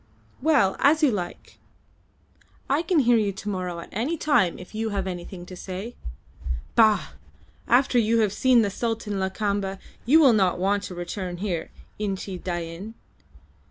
[0.41, 1.59] "Well, as you like.
[2.67, 5.93] I can hear you to morrow at any time if you have anything to say.
[6.73, 7.09] Bah!
[7.67, 9.77] After you have seen the Sultan Lakamba
[10.07, 11.69] you will not want to return here,
[11.99, 12.95] Inchi Dain.